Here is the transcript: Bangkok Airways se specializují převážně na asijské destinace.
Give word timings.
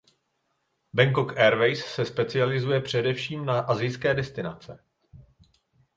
Bangkok 0.93 1.37
Airways 1.37 1.85
se 1.85 2.05
specializují 2.05 2.81
převážně 2.81 3.41
na 3.41 3.59
asijské 3.59 4.13
destinace. 4.13 4.79